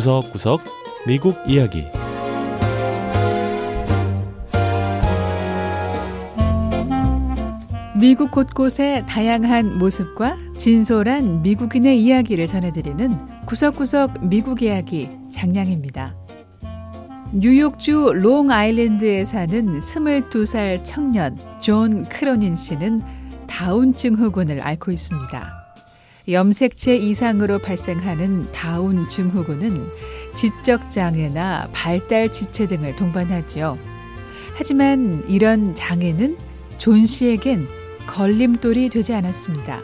[0.00, 0.62] 구석구석
[1.06, 1.84] 미국 이야기
[8.00, 13.10] 미국 곳곳의 다양한 모습과 진솔한 미국인의 이야기를 전해드리는
[13.44, 16.16] 구석구석 미국 이야기 장량입니다.
[17.34, 23.02] 뉴욕주 롱아일랜드에 사는 22살 청년 존 크로닌 씨는
[23.46, 25.59] 다운 증후군을 앓고 있습니다.
[26.32, 29.90] 염색체 이상으로 발생하는 다운 증후군은
[30.34, 33.78] 지적 장애나 발달 지체 등을 동반하죠.
[34.54, 36.36] 하지만 이런 장애는
[36.78, 37.66] 존 씨에겐
[38.06, 39.80] 걸림돌이 되지 않았습니다.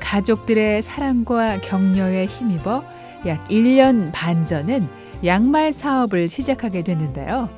[0.00, 2.84] 가족들의 사랑과 격려에 힘입어
[3.26, 4.88] 약 1년 반 전엔
[5.24, 7.48] 양말 사업을 시작하게 됐는데요.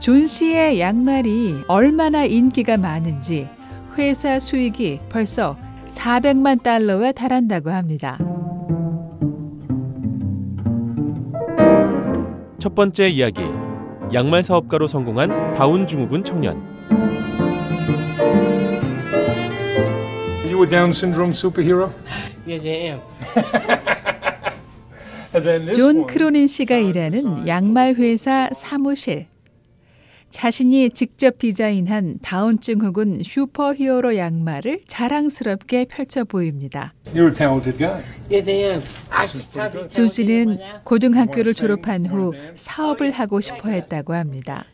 [0.00, 3.48] 존 씨의 양말이 얼마나 인기가 많은지
[3.96, 5.56] 회사 수익이 벌써
[5.92, 8.18] 400만 달러에 달한다고 합니다.
[12.58, 13.42] 첫 번째 이야기
[14.12, 16.62] 양말 사업가로 성공한 다운 증후군 청년
[20.44, 21.90] You a Down syndrome superhero?
[22.46, 23.00] Yes, I am.
[25.74, 29.31] 존 크로닌 씨가 일하는 양말 회사 사무실.
[30.32, 36.94] 자신이 직접 디자인한 다운증후군 슈퍼히어로 양말을 자랑스럽게 펼쳐 보입니다.
[37.14, 38.02] You're a talented guy.
[38.30, 38.82] Yes, I am.
[39.10, 40.58] I should probably 존 씨는.
[40.84, 44.64] 고등학교를 졸업한 후 사업을 하고 싶어 했다고 합니다.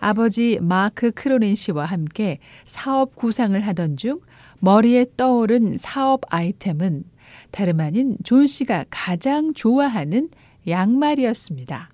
[0.00, 4.20] 아버지 마크 크로닌 씨와 함께 사업 구상을 하던 중
[4.58, 7.04] 머리에 떠오른 사업 아이템은
[7.52, 10.28] 다름 아닌 존 씨가 가장 좋아하는
[10.66, 11.90] 양말이었습니다.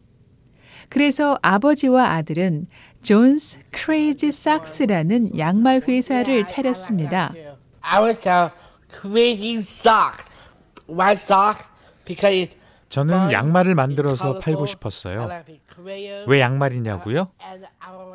[0.89, 2.67] 그래서 아버지와 아들은
[3.03, 7.33] 존스 크레이지 삭스라는 양말 회사를 차렸습니다.
[7.81, 8.51] I would sell
[8.91, 10.29] crazy socks.
[10.89, 11.69] Why socks?
[12.05, 12.57] Because it's
[12.89, 15.29] 저는 양말을 만들어서 팔고 싶었어요.
[16.29, 17.29] 왜 양말이냐고요?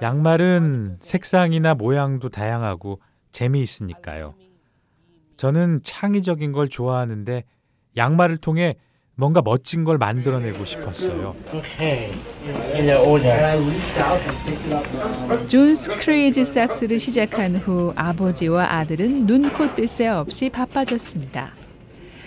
[0.01, 3.01] 양말은 색상이나 모양도 다양하고
[3.33, 4.35] 재미있으니까요.
[5.35, 7.43] 저는 창의적인 걸 좋아하는데
[7.97, 8.75] 양말을 통해
[9.19, 11.35] 뭔가 멋진 걸 만들어내고 싶었어요.
[11.53, 12.09] Okay.
[12.73, 13.59] In the order.
[15.49, 21.51] 존스 크레이지 삭스를 시작한 후 아버지와 아들은 눈코 뜰 새 없이 바빠졌습니다.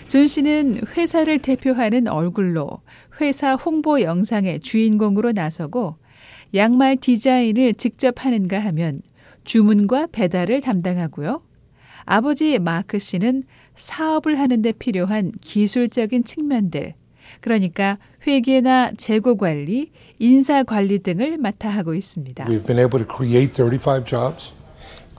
[0.07, 2.81] 존 씨는 회사를 대표하는 얼굴로
[3.21, 5.95] 회사 홍보 영상의 주인공으로 나서고
[6.53, 9.01] 양말 디자인을 직접 하는가 하면
[9.45, 11.41] 주문과 배달을 담당하고요.
[12.05, 13.43] 아버지 마크 씨는
[13.75, 16.93] 사업을 하는데 필요한 기술적인 측면들,
[17.41, 22.45] 그러니까 회계나 재고 관리, 인사 관리 등을 맡아 하고 있습니다.
[22.45, 24.53] We've been able to create 35 jobs.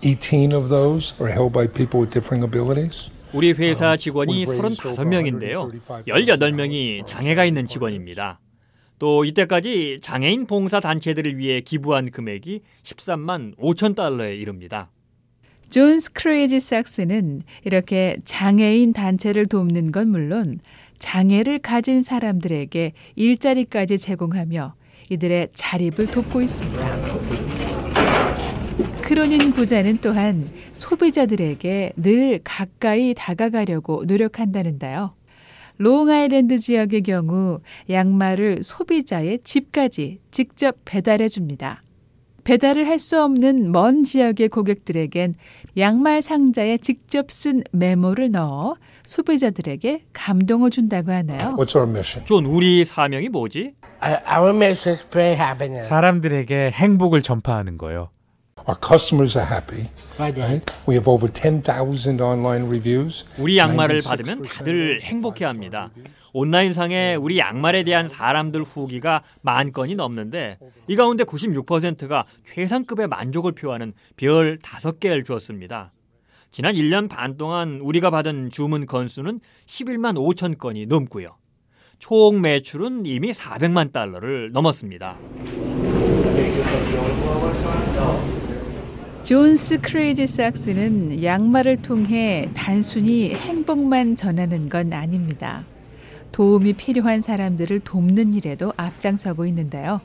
[0.03, 3.11] 18 of those are held by people with differing abilities.
[3.33, 5.71] 우리 회사 직원이 raised over 35명인데요.
[5.73, 8.39] 135,000 18명이 장애가 있는 직원입니다.
[8.99, 14.91] 또 이때까지 장애인 봉사 단체들을 위해 기부한 금액이 13만 5천 달러에 이릅니다.
[15.75, 20.61] 존스 크레이지 삭스는 이렇게 장애인 단체를 돕는 건 물론
[21.01, 24.77] 장애를 가진 사람들에게 일자리까지 제공하며
[25.11, 26.97] 이들의 자립을 돕고 있습니다.
[29.03, 35.17] 크로닌 부자는 또한 소비자들에게 늘 가까이 다가가려고 노력한다는데요.
[35.79, 37.59] 롱아일랜드 지역의 경우
[37.91, 41.84] 양말을 소비자의 집까지 직접 배달해 줍니다.
[42.45, 45.35] 배달을 할 수 없는 먼 지역의 고객들에겐
[45.77, 51.57] 양말 상자에 직접 쓴 메모를 넣어 소비자들에게 감동을 준다고 하네요.
[51.57, 52.25] What's our mission?
[52.27, 53.75] 존, 우리 사명이 뭐지?
[54.03, 55.89] Uh, our mission is spread happiness.
[55.89, 58.11] 사람들에게 행복을 전파하는 거요.
[58.67, 59.89] Our customers are happy.
[60.19, 60.65] Right?
[60.89, 63.27] We have over 10,000 online reviews.
[63.39, 65.91] 우리 양말을 96% 받으면 다들 행복해합니다.
[66.35, 70.59] 온라인상에 우리 양말에 대한 사람들 후기가 만 건이 넘는데
[70.89, 75.93] 이 가운데 96%가 최상급의 만족을 표하는 별 5개를 주었습니다.
[76.51, 81.37] 지난 1년 반 동안 우리가 받은 주문 건수는 11만 5천 건이 넘고요.
[82.01, 85.17] 총 매출은 이미 400만 달러를 넘었습니다.
[89.23, 95.65] 존스 크레이지 삭스는 양말을 통해 단순히 행복만 전하는 건 아닙니다.
[96.35, 100.01] 도움이 필요한 사람들을 돕는 일에도 앞장서고 있는데요.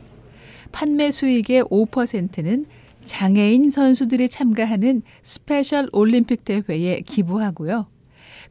[0.72, 2.68] 판매 수익의 5%는
[3.04, 7.88] 장애인 선수들이 참가하는 스페셜 올림픽 대회에 기부하고요.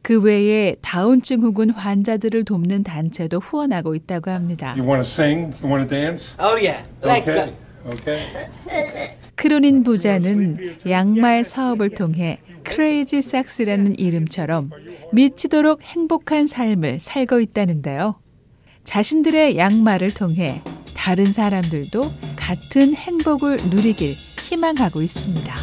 [0.01, 4.75] 그 외에 다운증후군 환자들을 돕는 단체도 후원하고 있다고 합니다.
[4.77, 5.55] You want to sing?
[5.63, 6.35] You want to dance?
[6.37, 6.83] Oh yeah.
[7.01, 7.55] Like Okay.
[7.87, 9.15] Okay.
[9.39, 14.69] 크로닌 부자는 양말 사업을 통해 크레이지 삭스라는 이름처럼
[15.13, 18.19] 미치도록 행복한 삶을 살고 있다는데요.
[18.83, 20.61] 자신들의 양말을 통해
[20.93, 22.01] 다른 사람들도
[22.35, 25.55] 같은 행복을 누리길 희망하고 있습니다.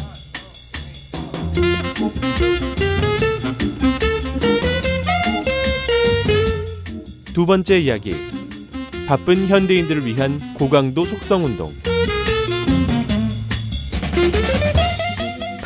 [7.31, 8.15] 두 번째 이야기.
[9.05, 11.71] 바쁜 현대인들을 위한 고강도 속성 운동.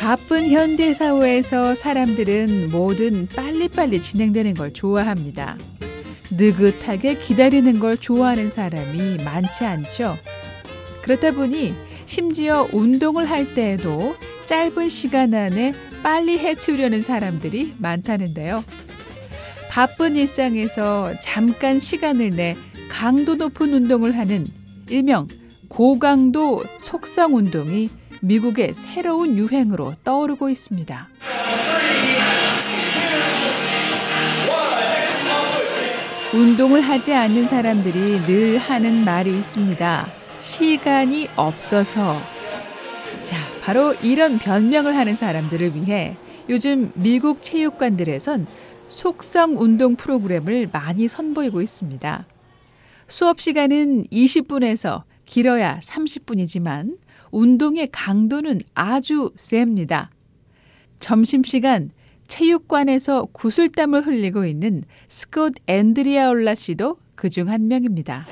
[0.02, 5.56] 바쁜 현대 사회에서 사람들은 뭐든 빨리빨리 진행되는 걸 좋아합니다.
[6.32, 10.16] 느긋하게 기다리는 걸 좋아하는 사람이 많지 않죠.
[11.02, 15.72] 그렇다 보니 심지어 운동을 할 때에도 짧은 시간 안에
[16.02, 18.64] 빨리 해치우려는 사람들이 많다는데요.
[19.70, 22.56] 바쁜 일상에서 잠깐 시간을 내
[22.88, 24.48] 강도 높은 운동을 하는
[24.90, 25.28] 일명
[25.68, 31.08] 고강도 속성 운동이 미국의 새로운 유행으로 떠오르고 있습니다.
[36.32, 40.06] 운동을 하지 않는 사람들이 늘 하는 말이 있습니다.
[40.40, 42.16] 시간이 없어서.
[43.22, 46.16] 자, 바로 이런 변명을 하는 사람들을 위해
[46.48, 48.46] 요즘 미국 체육관들에선
[48.86, 52.24] 속성 운동 프로그램을 많이 선보이고 있습니다.
[53.08, 55.02] 수업 시간은 20분에서
[55.32, 56.98] 길어야 30분이지만
[57.30, 60.10] 운동의 강도는 아주 셉니다.
[61.00, 61.90] 점심시간
[62.26, 68.26] 체육관에서 구슬땀을 흘리고 있는 스콧 앤드리아 올라 씨도 그중 한 명입니다.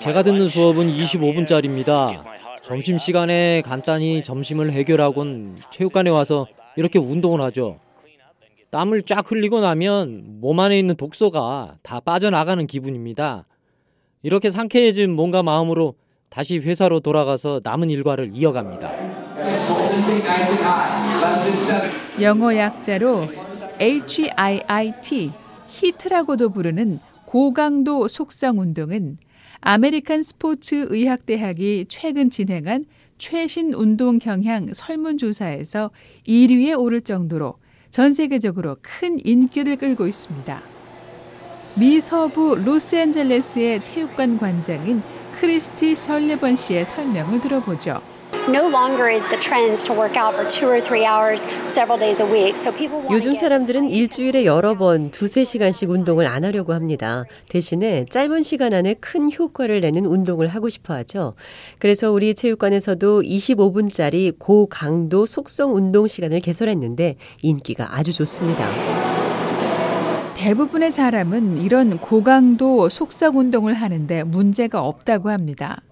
[0.00, 2.22] 제가 듣는 수업은 25분짜리입니다.
[2.62, 6.46] 점심 시간에 간단히 점심을 해결하곤 체육관에 와서
[6.76, 7.80] 이렇게 운동을 하죠.
[8.68, 13.46] 땀을 쫙 흘리고 나면 몸 안에 있는 독소가 다 빠져나가는 기분입니다.
[14.22, 15.94] 이렇게 상쾌해진 몸과 마음으로
[16.30, 18.90] 다시 회사로 돌아가서 남은 일과를 이어갑니다.
[22.20, 23.28] 영어 약자로
[23.78, 25.30] HIIT,
[25.68, 29.18] 히트라고도 부르는 고강도 속성 운동은
[29.60, 32.84] 아메리칸 스포츠 의학대학이 최근 진행한
[33.18, 35.90] 최신 운동 경향 설문조사에서
[36.26, 37.54] 1위에 오를 정도로
[37.90, 40.81] 전 세계적으로 큰 인기를 끌고 있습니다.
[41.74, 45.02] 미 서부 로스앤젤레스의 체육관 관장인
[45.32, 48.00] 크리스티 설레번 씨의 설명을 들어보죠.
[48.48, 52.20] No longer is the trend to work out for two or three hours several days
[52.20, 52.58] a week.
[52.58, 57.24] So people want 요즘 사람들은 일주일에 여러 번 두세 시간씩 운동을 안 하려고 합니다.
[57.48, 61.34] 대신에 짧은 시간 안에 큰 효과를 내는 운동을 하고 싶어 하죠.
[61.78, 68.68] 그래서 우리 체육관에서도 25분짜리 고강도 속성 운동 시간을 개설했는데 인기가 아주 좋습니다.
[70.42, 75.82] 대부분의 사람은 이런 고강도 속성 운동을 하는데 문제가 없다고 합니다.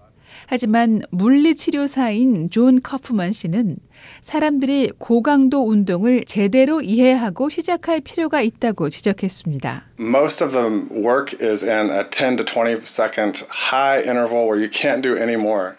[0.45, 3.77] 하지만 물리치료사인 존 커프만 씨는
[4.21, 9.85] 사람들이 고강도 운동을 제대로 이해하고 시작할 필요가 있다고 지적했습니다.
[10.01, 14.69] Most of the work is in a 10 to 20 second high interval where you
[14.69, 15.75] can't do any more.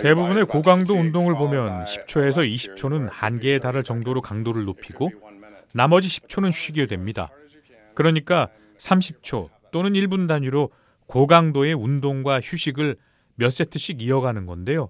[0.00, 5.10] 대부분의 고강도 운동을 보면 10초에서 20초는 한계에 달할 정도로 강도를 높이고
[5.74, 7.30] 나머지 10초는 쉬게 됩니다.
[8.02, 10.70] 그러니까 30초 또는 1분 단위로
[11.06, 12.96] 고강도의 운동과 휴식을
[13.36, 14.88] 몇 세트씩 이어가는 건데요.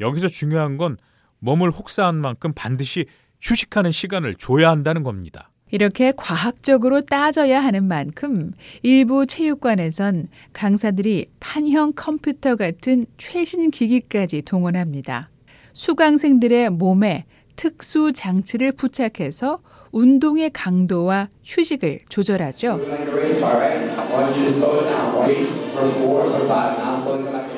[0.00, 0.96] 여기서 중요한 건
[1.40, 3.04] 몸을 혹사한 만큼 반드시
[3.42, 5.50] 휴식하는 시간을 줘야 한다는 겁니다.
[5.70, 15.28] 이렇게 과학적으로 따져야 하는 만큼 일부 체육관에선 강사들이 판형 컴퓨터 같은 최신 기기까지 동원합니다.
[15.74, 19.60] 수강생들의 몸에 특수 장치를 부착해서
[19.92, 22.78] 운동의 강도와 휴식을 조절하죠.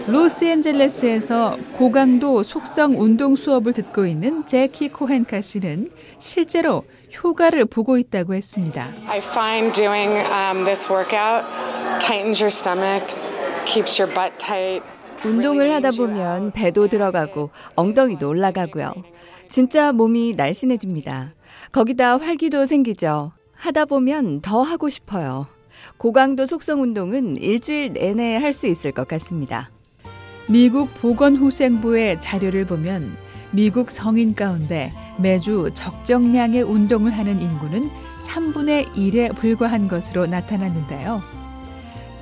[0.06, 6.84] 로스앤젤레스에서 고강도 속성 운동 수업을 듣고 있는 제키 코헨카 씨는 실제로
[7.22, 8.88] 효과를 보고 있다고 했습니다.
[9.08, 11.44] I find doing um, this workout
[12.00, 13.06] tightens your stomach,
[13.66, 14.82] keeps your butt tight.
[15.24, 18.92] 운동을 하다 보면 배도 들어가고 엉덩이도 올라가고요.
[19.50, 21.34] 진짜 몸이 날씬해집니다.
[21.72, 23.32] 거기다 활기도 생기죠.
[23.54, 25.46] 하다 보면 더 하고 싶어요.
[25.96, 29.70] 고강도 속성 운동은 일주일 내내 할 수 있을 것 같습니다.
[30.48, 33.16] 미국 보건후생부의 자료를 보면
[33.50, 41.22] 미국 성인 가운데 매주 적정량의 운동을 하는 인구는 3분의 1에 불과한 것으로 나타났는데요.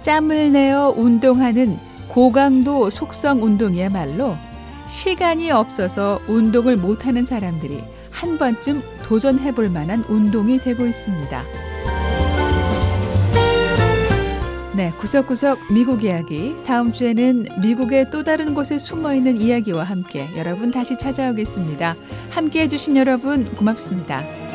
[0.00, 4.36] 짬을 내어 운동하는 고강도 속성 운동이야말로
[4.88, 11.44] 시간이 없어서 운동을 못하는 사람들이 한 번쯤 도전해 볼 만한 운동이 되고 있습니다.
[14.76, 16.54] 네, 구석구석 미국 이야기.
[16.66, 21.96] 다음 주에는 미국의 또 다른 곳에 숨어 있는 이야기와 함께 여러분 다시 찾아오겠습니다.
[22.30, 24.45] 함께 해주신 여러분 고맙습니다.